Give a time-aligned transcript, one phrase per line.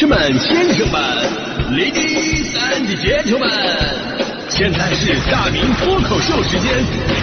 [0.00, 0.98] 士们、先生们、
[1.72, 3.44] ladies and gentlemen，
[4.48, 6.72] 现在是大明脱口秀时间，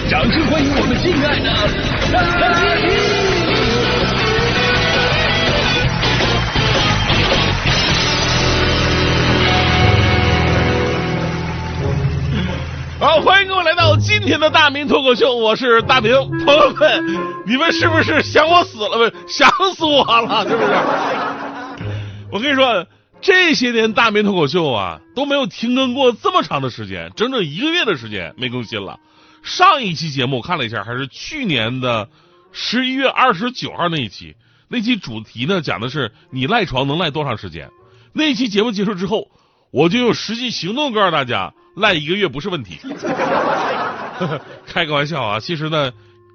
[0.08, 1.50] 掌声欢迎我们敬爱的
[2.12, 2.22] 大
[2.76, 2.88] 明！
[13.00, 16.12] 好，欢迎各位来到今天的大明脱口秀，我是大明。
[16.46, 17.04] 朋友们，
[17.44, 18.98] 你们是不是想我死了？
[18.98, 20.72] 不，想死我了，是不是？
[22.30, 22.86] 我跟你说，
[23.20, 29.00] 这些年大明脱口秀啊都没有停更过这么长的时间，整整一个月的时间没更新了。
[29.42, 32.08] 上一期节目我看了一下，还是去年的
[32.52, 34.36] 十一月二十九号那一期，
[34.68, 37.70] 那期主题呢讲的是你赖床能赖多长时间。
[38.12, 39.28] 那期节目结束之后，
[39.70, 41.52] 我就用实际行动告诉大家。
[41.76, 42.76] 赖一个月不是问题，
[44.66, 45.38] 开个玩笑啊！
[45.38, 45.92] 其实呢，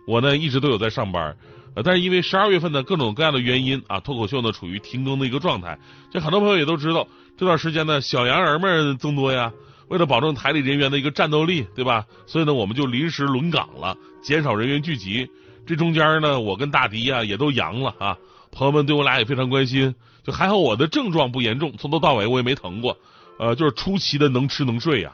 [0.08, 1.36] 我呢一直都有在上班，
[1.76, 5.78] 呃，但是因为十二月份的各种各样的原因啊，脱口秀呢处于停更的一个状态。
[6.12, 9.52] 这很多朋友也都知道，这段时间呢小洋人们增多呀，
[9.88, 12.06] 为了保证台里人员的一个战斗力，对吧？
[12.28, 15.28] 所以呢我们就临时轮岗了，减少人员聚集。
[15.66, 18.18] 这中间呢我跟大迪呀也都阳了啊，
[18.52, 22.98] 朋友们对我俩也非常关心，就还好我的症状不严重，从头到尾我也没疼过，
[23.40, 25.14] 呃，就是出奇的能吃能睡呀。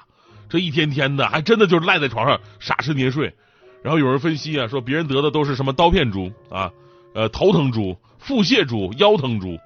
[0.49, 3.33] 这一天天的，还真的就是赖在床上傻吃年睡。
[3.81, 6.71] 然后有人分析啊，说别人得的都是什么刀片猪啊，
[7.13, 9.57] 呃头疼猪、腹泻猪、腰疼猪，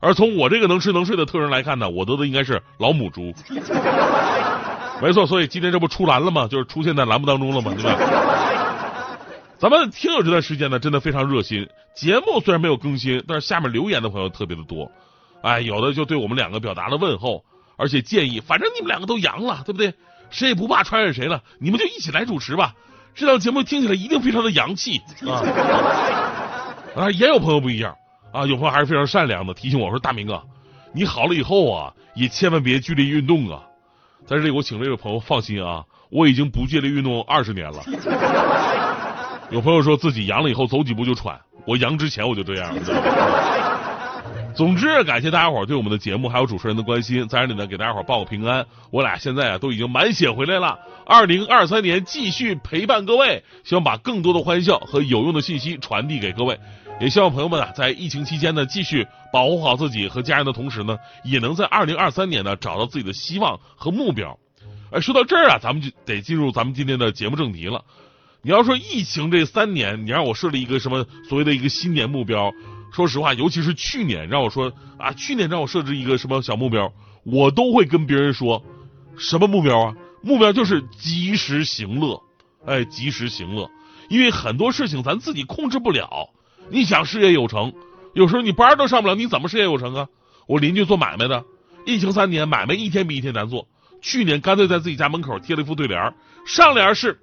[0.00, 3.32] 而从我这个能吃能睡的特征来看呢，我得的应该是老母猪。
[5.00, 6.46] 没错，所以今天这不出栏了吗？
[6.46, 7.72] 就是出现在栏目当中了吗？
[7.74, 7.96] 对吧？
[9.58, 11.68] 咱们听友这段时间呢，真的非常热心。
[11.94, 14.90] 节目虽然没有更新，但是下面留言的朋友特别的多。
[15.42, 17.42] 哎，有的就对我们两个表达了问候，
[17.76, 19.94] 而且建议，反正你们两个都阳了，对不对？
[20.30, 22.74] 谁也不怕传染谁了，你们就一起来主持吧。
[23.14, 25.42] 这档节目听起来一定非常的洋气啊！
[26.96, 27.94] 啊，也有朋友不一样
[28.32, 30.42] 啊，有朋友还是非常善良的，提醒我说：“大明啊，
[30.94, 33.62] 你好了以后啊，也千万别剧烈运动啊。”
[34.26, 37.82] 在这里，我请这位朋友放心啊，我已经不剧烈运动二十年了。
[39.50, 42.72] 有朋友说自己阳了以后走几步就喘，我阳之前我就这样。
[44.54, 48.66] 总之，感谢大家伙对我们的节目还有主持人的关心，在这里呢给大家伙报个平安。
[48.90, 56.58] 我俩现在啊都已经满血回来了，二零二三年继续陪伴各位，希望把更多的欢笑和有用的信息传递给各位。
[57.00, 64.38] 也希望朋友们啊在疫情期间呢继续保护好自己和家人的同时呢，也能在二零二三年呢找到自己的希望和目标。
[64.90, 67.84] 哎，说到这儿啊，咱们就得进入咱们今天的节目正题了。
[68.42, 72.52] 你要说疫情这三年，你让我设立一个什么所谓的一个新年目标？
[72.92, 76.92] 说实话，尤其是去年让我说啊，去年让我设置一个什么小目标，
[77.24, 78.62] 我都会跟别人说，
[79.16, 79.94] 什么目标啊？
[80.22, 82.20] 目标就是及时行乐，
[82.66, 83.70] 哎，及时行乐，
[84.08, 86.28] 因为很多事情咱自己控制不了。
[86.68, 87.72] 你想事业有成，
[88.12, 90.08] 有时候你班都上不了，你怎么事业有成啊？
[90.46, 91.44] 我邻居做买卖的，
[91.86, 93.66] 疫情三年，买卖一天比一天难做。
[94.02, 96.14] 去年干脆在自己家门口贴了一副对联，
[96.46, 97.18] 上联是：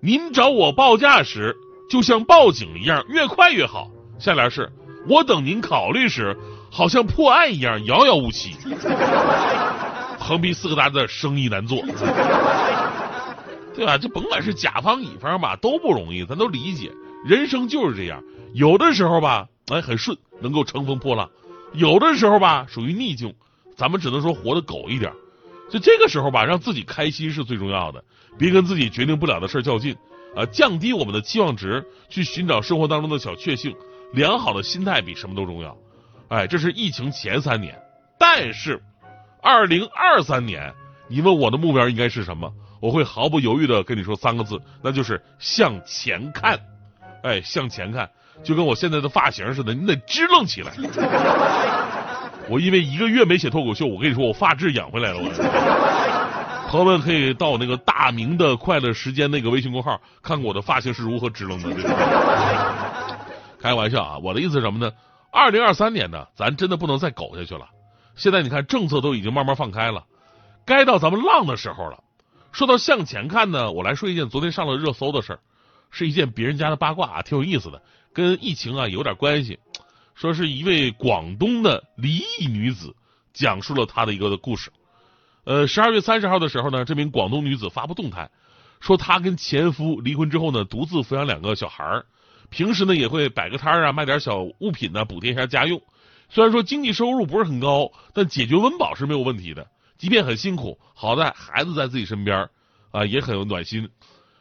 [0.00, 1.56] 您找我报价时，
[1.90, 3.90] 就像报警一样，越快越好。
[4.24, 4.72] 下联是
[5.06, 6.34] 我等您考虑时，
[6.70, 8.56] 好像破案一样遥遥无期。
[10.18, 11.82] 横批四个大字：生意难做，
[13.74, 13.98] 对吧？
[13.98, 16.90] 就甭管是甲方乙方吧，都不容易，咱都理解。
[17.26, 18.22] 人生就是这样，
[18.54, 21.28] 有的时候吧，哎，很顺，能够乘风破浪；
[21.74, 23.34] 有的时候吧，属于逆境，
[23.76, 25.12] 咱们只能说活得狗一点。
[25.70, 28.02] 就这个时候吧，让自己开心是最重要的，
[28.38, 29.94] 别跟自己决定不了的事较劲，
[30.34, 33.76] 啊，降低我们的期望值，去寻找生活当中的小确幸。
[34.12, 35.76] 良好的心态比什么都重要，
[36.28, 37.80] 哎，这是疫情前三年，
[38.18, 38.82] 但是
[39.42, 40.72] 二零二三年，
[41.08, 42.52] 你问我的目标应该是什么？
[42.80, 46.60] 我会毫不犹豫的跟你说三个字，那就是向前看，
[47.22, 48.10] 哎，向前看，
[48.42, 50.72] 就跟我现在的发型似的，你得支棱起来。
[52.50, 55.18] 我因为一个月没写脱口秀，我跟你说，我发质养回来了。
[55.18, 55.30] 我
[56.68, 61.70] 朋友们可以到我那个大明的快乐时间那个微信公号，看看我的发型是如何支棱的。
[63.64, 64.18] 开玩笑啊！
[64.18, 64.92] 我的意思是什么呢？
[65.32, 67.66] 二零二三年呢，咱真的不能再苟下去了。
[68.14, 70.04] 现在你看，政策都已经慢慢放开了，
[70.66, 72.04] 该到咱们浪的时候了。
[72.52, 75.40] 说到向前看呢，我来说一件昨天上了热搜的事儿，
[75.90, 77.80] 是一件别人家的八卦啊，挺有意思的，
[78.12, 79.58] 跟疫情啊有点关系。
[80.14, 82.94] 说是一位广东的离异女子
[83.32, 84.70] 讲述了她的一个故事。
[85.44, 88.30] 呃，十二月三十号的时候呢，这名广东女子发布动态，
[88.80, 92.04] 说她跟前夫离婚之后呢，独自抚养两个小孩儿。
[92.50, 95.80] 平时呢也会摆个摊儿啊，卖点小物品呢，补贴一下家用。
[96.28, 99.66] 虽然说经济收入不是很高，但解决温饱是没有问题的。
[99.98, 102.48] 即便很辛苦，好在孩子在自己身边
[102.90, 103.88] 啊，也很有暖心。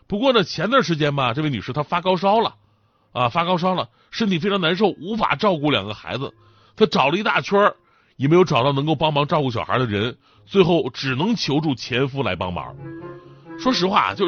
[0.07, 2.55] 不过呢，前段时间吧，这位女士她发高烧了
[3.11, 6.33] 啊，发高烧了，身体非常难受，无法照顾两个孩子。
[6.75, 7.73] 她找了一大圈
[8.15, 12.75] 也没有找到能够帮忙照顾小孩的人，最后只能求助前夫来帮忙。
[13.59, 14.25] 说实话，就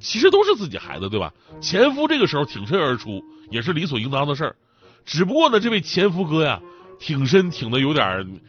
[0.00, 1.32] 其实都是自己孩子，对吧？
[1.60, 4.56] 前夫这个时候挺身而出，也是理所应当的事儿。
[5.04, 6.60] 只不过呢，这位前夫哥呀，
[6.98, 8.40] 挺身挺的有点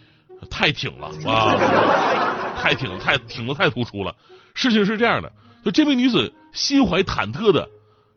[0.49, 1.55] 太挺了啊，
[2.61, 4.15] 太挺太挺的太突出了。
[4.53, 5.31] 事情是这样的，
[5.63, 7.69] 就这名女子心怀忐忑的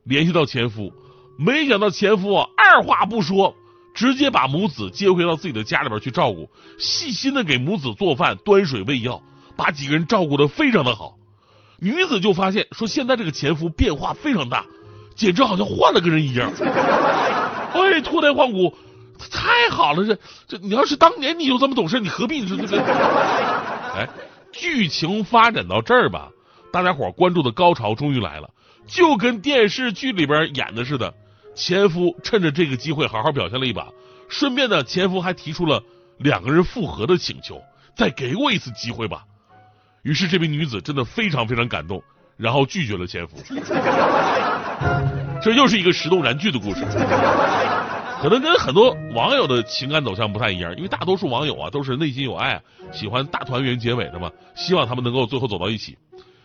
[0.05, 0.93] 联系到前夫，
[1.39, 3.55] 没想到前夫啊二话不说，
[3.95, 9.23] 直接把母子接回到自己的家里边去照顾，细心的给母子做饭、端水喂药，
[9.57, 11.17] 把几个人照顾的非常的好。
[11.83, 14.65] 女子就发现说，现在这个前夫变化非常大，
[15.17, 16.49] 简直好像换了个人一样。
[17.75, 18.73] 哎，脱胎换骨，
[19.33, 20.05] 太好了！
[20.07, 22.83] 这这，你要是当年你就这么懂事，你何必你说这个？
[23.97, 24.09] 哎，
[24.53, 26.29] 剧情发展到这儿吧，
[26.73, 28.49] 大家伙关注的高潮终于来了，
[28.87, 31.13] 就跟电视剧里边演的似的。
[31.57, 33.89] 前夫趁着这个机会好好表现了一把，
[34.29, 35.83] 顺便呢，前夫还提出了
[36.19, 37.61] 两个人复合的请求，
[37.97, 39.25] 再给我一次机会吧。
[40.03, 42.03] 于是这名女子真的非常非常感动，
[42.37, 43.37] 然后拒绝了前夫。
[45.41, 46.85] 这又是一个石动燃剧的故事，
[48.21, 52.61] 可能跟很多网友的情感走向不太一样，因为大多数网友啊都是内心有爱，
[52.93, 55.97] 喜欢大团圆结尾的嘛，希望他们能够最后走到一起。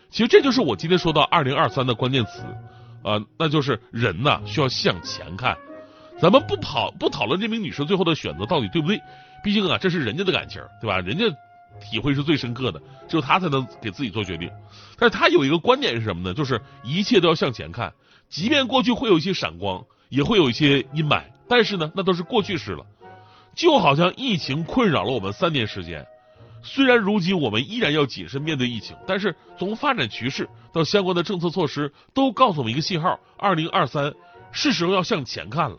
[0.09, 2.41] 其实这就是我今天说到二零二三的关键词
[3.03, 5.57] 啊，那就是人呐需要向前看。
[6.19, 8.99] 咱们不跑不讨论这名女士最后的选择到底对不对，
[9.43, 10.99] 毕竟啊这是人家的感情，对吧？
[10.99, 11.25] 人家
[11.79, 14.49] 体会是最深刻的，只有他才能给自己做决定。
[14.97, 16.33] 但是他有一个观点是什么呢？
[16.33, 17.93] 就是一切都要向前看。
[18.29, 22.85] 即便过去会有一些闪光，也会有一些阴霾，但是呢，那都是过去式了。
[23.55, 26.05] 就好像疫情困扰了我们三年时间，
[26.61, 34.13] 虽然如今我们依然要谨慎面对疫情，但是从发展趋势到相关的政策措施，都告诉我们一个信号：二零二三
[34.51, 35.77] 是时候要向前看了。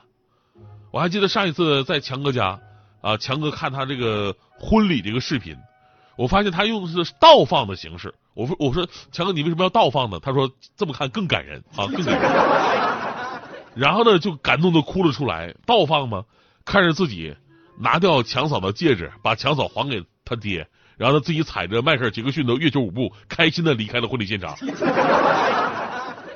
[0.90, 2.58] 我还记得上一次在强哥家
[3.02, 5.54] 啊，强哥看他这个婚礼这个视频，
[6.18, 8.12] 我发现他用的是倒放的形式。
[8.34, 10.18] 我说我说强哥，你为什么要倒放呢？
[10.20, 12.30] 他说这么看更感人啊，更感人。
[13.76, 15.54] 然后呢，就感动的哭了出来。
[15.64, 16.24] 倒放吗？
[16.64, 17.36] 看着自己
[17.78, 20.66] 拿掉强嫂的戒指，把强嫂还给他爹，
[20.96, 24.56] 然后他自己踩着迈克尔杰克逊的月球舞步，开心的离开了婚礼现场。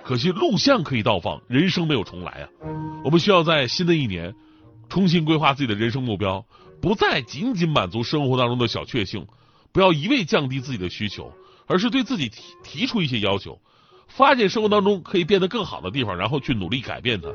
[0.04, 2.48] 可惜录像可以倒放，人生没有重来啊！
[3.04, 4.32] 我们需要在新的一年
[4.88, 6.44] 重新规划自己的人生目标，
[6.80, 9.26] 不再仅仅满足生活当中的小确幸，
[9.72, 11.32] 不要一味降低自己的需求。
[11.68, 13.58] 而是对自己提提出一些要求，
[14.08, 17.28] 发现生活当中可以变得更好的地方，然后去努力改变它。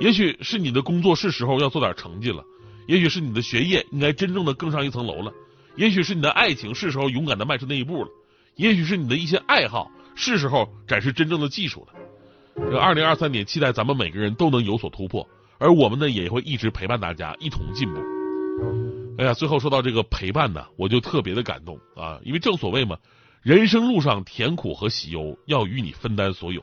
[0.00, 2.42] 也许是你的工作是时候要做点成绩了，
[2.88, 5.30] 也许是你的学业应该真正的更上一层楼了，
[5.76, 8.10] 也许是你的爱情是时候勇敢的迈出那一步了，
[8.56, 12.66] 也许是你的一些爱好是时候展示真正的技术了。
[12.70, 15.28] 这二零二三年，期待咱们每个人都能有所突破，
[15.58, 18.99] 而我们呢也会一直陪伴大家一同进步。
[19.18, 22.96] 哎呀，最后说到这个陪伴呢，我就特别的感动啊，因为正所谓嘛。
[23.42, 26.62] 人生路上甜苦和喜忧要与你分担所有，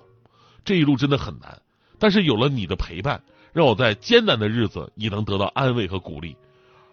[0.63, 1.59] 这一路真的很难，
[1.97, 6.35] 但是有了你的陪伴，让我在艰难的日子也能得到安慰和鼓励。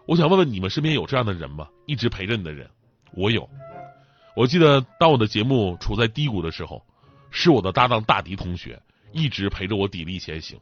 [0.07, 1.69] 我想问问你们身边有这样的人吗？
[1.85, 2.67] 一直陪着你的人，
[3.13, 3.47] 我有。
[4.35, 6.83] 我记得当我的节目处在低谷的时候，
[7.31, 8.81] 是我的搭档大迪同学
[9.13, 10.59] 一直陪着我砥砺前行。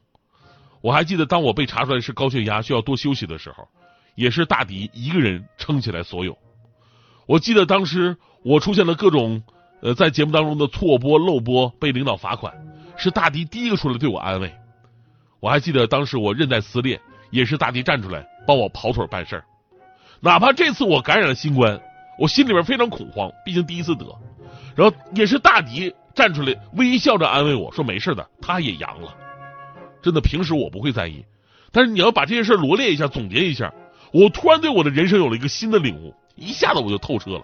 [0.81, 3.69] 我还记得当我被查出来是高血压需要多休息的时候，
[4.15, 6.37] 也是大迪一个人撑起来所有。
[7.27, 8.17] 我记得当时。
[8.45, 9.41] 我出现了各种
[9.83, 12.53] 呃在节目当中的错播漏播，被领导罚款，
[12.97, 14.53] 是大迪第一个出来对我安慰。
[15.39, 19.45] 我还记得当时我韧带撕裂，也是大迪站出来帮我跑腿办事儿。
[20.19, 21.81] 哪怕这次我感染了新冠，
[22.19, 24.05] 我心里边非常恐慌，毕竟第一次得，
[24.75, 29.17] 然后也是大迪站出来微笑着安慰我说没事的，他也阳了。
[30.03, 31.25] 真的，平时我不会在意，
[31.71, 33.73] 但是你要把这些事罗列一下，总结一下，
[34.13, 37.43] 我突然对我的人生有了一个新的领悟，一下子我就透彻了。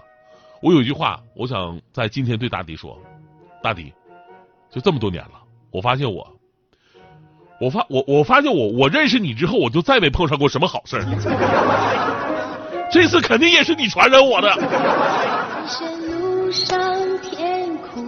[0.61, 2.99] 我有一句话，我想在今天对大迪说：
[3.63, 3.93] 大迪，
[4.71, 6.27] 就这么多年了，我发现我，
[7.61, 11.03] 我发我我发现我我认识你之后，我就再没碰上过什么好事
[12.91, 14.55] 这次肯定也是你传染我的。
[16.09, 16.79] 路上
[17.21, 18.03] 甜苦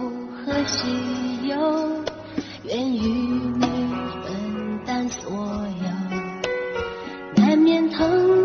[0.45, 2.03] 和喜忧，
[2.63, 3.50] 愿与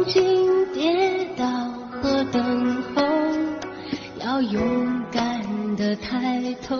[0.07, 1.47] 经跌倒
[2.03, 3.03] 和等候。
[4.27, 6.77] 要勇敢的抬头，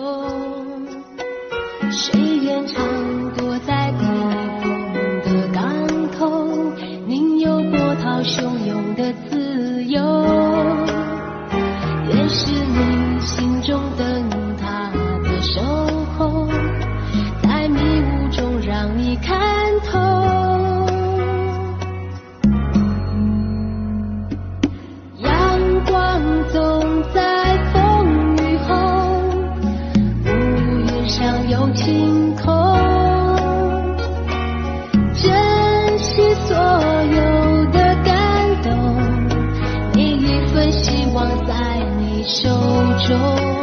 [42.27, 42.49] 手
[43.07, 43.56] 中。